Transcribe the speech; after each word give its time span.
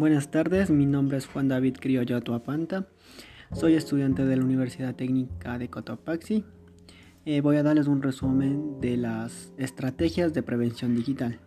Buenas 0.00 0.30
tardes, 0.30 0.70
mi 0.70 0.86
nombre 0.86 1.18
es 1.18 1.26
Juan 1.26 1.48
David 1.48 1.76
Criollo 1.78 2.22
Tuapanta. 2.22 2.86
Soy 3.52 3.74
estudiante 3.74 4.24
de 4.24 4.34
la 4.34 4.42
Universidad 4.42 4.94
Técnica 4.94 5.58
de 5.58 5.68
Cotopaxi. 5.68 6.42
Eh, 7.26 7.42
voy 7.42 7.58
a 7.58 7.62
darles 7.62 7.86
un 7.86 8.00
resumen 8.00 8.80
de 8.80 8.96
las 8.96 9.52
estrategias 9.58 10.32
de 10.32 10.42
prevención 10.42 10.96
digital. 10.96 11.38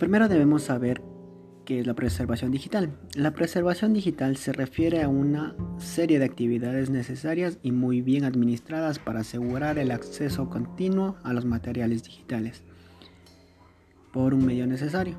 Primero 0.00 0.26
debemos 0.26 0.64
saber 0.64 1.00
qué 1.64 1.78
es 1.78 1.86
la 1.86 1.94
preservación 1.94 2.50
digital. 2.50 2.98
La 3.14 3.34
preservación 3.34 3.92
digital 3.92 4.36
se 4.36 4.52
refiere 4.52 5.04
a 5.04 5.08
una 5.08 5.54
serie 5.76 6.18
de 6.18 6.24
actividades 6.24 6.90
necesarias 6.90 7.58
y 7.62 7.70
muy 7.70 8.02
bien 8.02 8.24
administradas 8.24 8.98
para 8.98 9.20
asegurar 9.20 9.78
el 9.78 9.92
acceso 9.92 10.50
continuo 10.50 11.14
a 11.22 11.32
los 11.32 11.44
materiales 11.44 12.02
digitales 12.02 12.64
por 14.12 14.34
un 14.34 14.44
medio 14.44 14.66
necesario. 14.66 15.14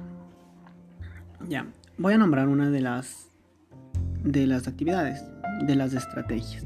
Ya, 1.48 1.66
Voy 2.00 2.14
a 2.14 2.18
nombrar 2.18 2.48
una 2.48 2.70
de 2.70 2.80
las 2.80 3.30
de 4.24 4.48
las 4.48 4.70
actividades, 4.70 5.22
de 5.64 5.76
las 5.76 5.94
estrategias. 5.94 6.66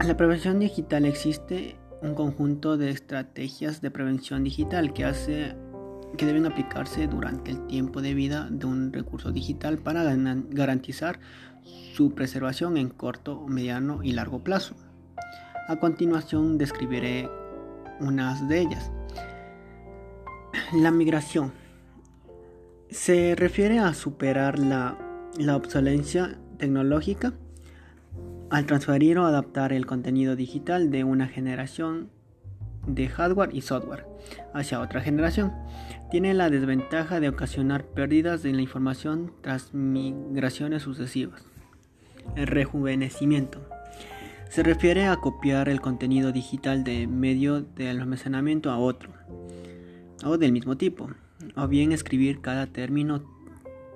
En 0.00 0.08
la 0.08 0.16
prevención 0.16 0.58
digital 0.58 1.04
existe 1.04 1.76
un 2.02 2.16
conjunto 2.16 2.76
de 2.76 2.90
estrategias 2.90 3.80
de 3.80 3.92
prevención 3.92 4.42
digital 4.42 4.92
que 4.92 5.04
hace 5.04 5.54
que 6.18 6.26
deben 6.26 6.46
aplicarse 6.46 7.06
durante 7.06 7.52
el 7.52 7.64
tiempo 7.68 8.02
de 8.02 8.12
vida 8.14 8.48
de 8.50 8.66
un 8.66 8.92
recurso 8.92 9.30
digital 9.30 9.78
para 9.78 10.02
garantizar 10.50 11.20
su 11.94 12.16
preservación 12.16 12.76
en 12.76 12.88
corto, 12.88 13.46
mediano 13.46 14.02
y 14.02 14.14
largo 14.14 14.42
plazo. 14.42 14.74
A 15.68 15.76
continuación 15.76 16.58
describiré 16.58 17.30
unas 18.00 18.48
de 18.48 18.62
ellas. 18.62 18.90
La 20.74 20.90
migración 20.90 21.61
se 22.92 23.34
refiere 23.34 23.78
a 23.78 23.94
superar 23.94 24.58
la, 24.58 24.98
obsolencia 25.54 26.38
tecnológica 26.58 27.32
al 28.50 28.66
transferir 28.66 29.18
o 29.18 29.24
adaptar 29.24 29.72
el 29.72 29.86
contenido 29.86 30.36
digital 30.36 30.90
de 30.90 31.02
una 31.04 31.26
generación 31.26 32.10
de 32.86 33.08
hardware 33.08 33.54
y 33.54 33.62
software 33.62 34.04
hacia 34.52 34.80
otra 34.80 35.00
generación. 35.00 35.52
Tiene 36.10 36.34
la 36.34 36.50
desventaja 36.50 37.18
de 37.18 37.30
ocasionar 37.30 37.84
pérdidas 37.84 38.42
de 38.42 38.52
la 38.52 38.60
información 38.60 39.32
tras 39.40 39.72
migraciones 39.72 40.82
sucesivas. 40.82 41.42
El 42.36 42.46
rejuvenecimiento. 42.46 43.66
Se 44.50 44.62
refiere 44.62 45.06
a 45.06 45.16
copiar 45.16 45.70
el 45.70 45.80
contenido 45.80 46.30
digital 46.30 46.84
de 46.84 47.06
medio 47.06 47.62
de 47.62 47.88
almacenamiento 47.88 48.70
a 48.70 48.76
otro 48.76 49.10
o 50.24 50.36
del 50.36 50.52
mismo 50.52 50.76
tipo 50.76 51.08
o 51.56 51.68
bien 51.68 51.92
escribir 51.92 52.40
cada 52.40 52.66
término, 52.66 53.22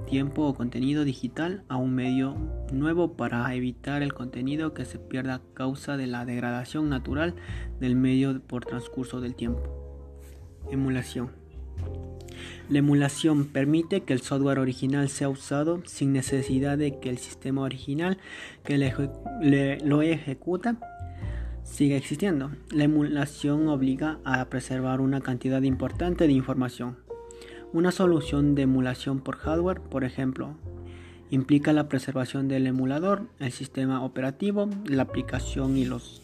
tiempo 0.07 0.43
o 0.43 0.55
contenido 0.55 1.05
digital 1.05 1.65
a 1.69 1.77
un 1.77 1.95
medio 1.95 2.37
nuevo 2.73 3.17
para 3.17 3.53
evitar 3.55 4.03
el 4.03 4.13
contenido 4.13 4.75
que 4.75 4.85
se 4.85 4.99
pierda 4.99 5.37
a 5.37 5.43
causa 5.55 5.97
de 5.97 6.07
la 6.07 6.25
degradación 6.25 6.89
natural 6.89 7.35
del 7.81 7.97
medio 7.97 8.41
por 8.41 8.65
transcurso 8.65 9.21
del 9.21 9.35
tiempo. 9.35 9.63
Emulación. 10.71 11.31
La 12.69 12.81
emulación 12.81 13.47
permite 13.47 14.03
que 14.03 14.13
el 14.13 14.21
software 14.21 14.59
original 14.59 15.09
sea 15.09 15.29
usado 15.29 15.83
sin 15.87 16.13
necesidad 16.13 16.77
de 16.77 16.99
que 16.99 17.09
el 17.09 17.19
sistema 17.19 17.63
original 17.63 18.19
que 18.65 18.77
lo 19.85 20.03
ejecuta 20.03 20.77
siga 21.63 21.97
existiendo. 21.97 22.51
La 22.71 22.85
emulación 22.85 23.69
obliga 23.69 24.19
a 24.25 24.45
preservar 24.47 25.01
una 25.01 25.21
cantidad 25.21 25.63
importante 25.63 26.27
de 26.27 26.33
información 26.33 27.06
una 27.77 27.93
solución 27.93 28.55
de 28.55 28.63
emulación 28.63 29.21
por 29.21 29.37
hardware, 29.37 29.83
por 29.83 30.03
ejemplo, 30.03 30.55
implica 31.29 31.75
la 31.75 31.91
preservación 31.91 32.49
del 32.49 32.67
emulador, 32.67 33.29
el 33.39 33.53
sistema 33.53 34.03
operativo, 34.03 34.71
la 34.87 35.03
aplicación 35.03 35.77
y 35.77 35.85
los... 35.85 36.23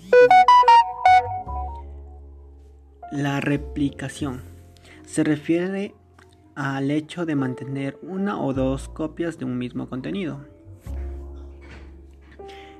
La 3.10 3.42
replicación 3.42 4.40
se 5.04 5.24
refiere 5.24 5.94
al 6.54 6.90
hecho 6.90 7.26
de 7.26 7.36
mantener 7.36 7.98
una 8.00 8.40
o 8.40 8.54
dos 8.54 8.88
copias 8.88 9.38
de 9.38 9.44
un 9.44 9.58
mismo 9.58 9.90
contenido. 9.90 10.46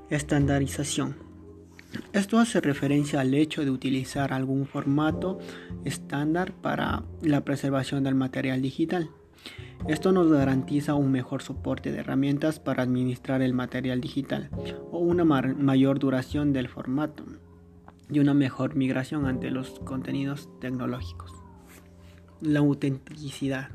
Estandarización 0.08 1.16
esto 2.12 2.38
hace 2.38 2.60
referencia 2.60 3.20
al 3.20 3.34
hecho 3.34 3.64
de 3.64 3.70
utilizar 3.70 4.32
algún 4.32 4.66
formato 4.66 5.38
estándar 5.84 6.52
para 6.52 7.04
la 7.22 7.42
preservación 7.42 8.04
del 8.04 8.14
material 8.14 8.62
digital. 8.62 9.10
Esto 9.88 10.12
nos 10.12 10.30
garantiza 10.30 10.94
un 10.94 11.10
mejor 11.10 11.42
soporte 11.42 11.90
de 11.90 11.98
herramientas 11.98 12.60
para 12.60 12.82
administrar 12.82 13.42
el 13.42 13.54
material 13.54 14.00
digital 14.00 14.50
o 14.90 14.98
una 14.98 15.24
mayor 15.24 15.98
duración 15.98 16.52
del 16.52 16.68
formato 16.68 17.24
y 18.08 18.20
una 18.20 18.34
mejor 18.34 18.76
migración 18.76 19.26
ante 19.26 19.50
los 19.50 19.80
contenidos 19.80 20.48
tecnológicos. 20.60 21.32
La 22.40 22.60
autenticidad 22.60 23.70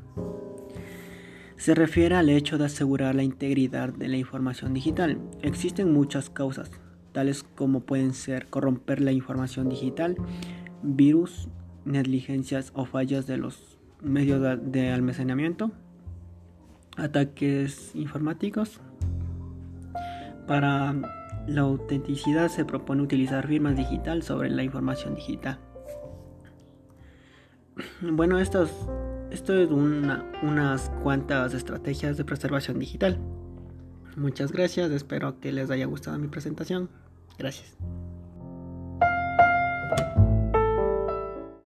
se 1.58 1.74
refiere 1.74 2.16
al 2.16 2.30
hecho 2.30 2.58
de 2.58 2.66
asegurar 2.66 3.16
la 3.16 3.24
integridad 3.24 3.90
de 3.90 4.08
la 4.08 4.18
información 4.18 4.74
digital. 4.74 5.20
Existen 5.42 5.92
muchas 5.92 6.30
causas 6.30 6.70
tales 7.18 7.42
como 7.56 7.80
pueden 7.80 8.14
ser 8.14 8.46
corromper 8.46 9.02
la 9.02 9.12
información 9.12 9.70
digital, 9.70 10.18
virus, 10.84 11.48
negligencias 11.84 12.72
o 12.76 12.86
fallas 12.86 13.26
de 13.26 13.38
los 13.38 13.80
medios 14.04 14.40
de 14.62 14.92
almacenamiento, 14.92 15.72
ataques 16.96 17.96
informáticos. 17.96 18.82
Para 20.46 20.94
la 21.48 21.62
autenticidad 21.62 22.50
se 22.50 22.66
propone 22.66 23.02
utilizar 23.02 23.48
firmas 23.48 23.76
digital 23.76 24.22
sobre 24.22 24.52
la 24.52 24.62
información 24.62 25.16
digital. 25.16 25.58
Bueno, 28.00 28.38
esto 28.38 28.62
es, 28.62 28.72
esto 29.32 29.56
es 29.58 29.72
unas 29.72 30.92
cuantas 31.02 31.56
estrategias 31.56 32.16
de 32.16 32.26
preservación 32.26 32.78
digital. 32.78 33.18
Muchas 34.18 34.52
gracias, 34.52 34.90
espero 34.92 35.40
que 35.40 35.52
les 35.52 35.70
haya 35.70 35.86
gustado 35.86 36.18
mi 36.18 36.28
presentación. 36.28 36.90
Gracias. 37.38 37.78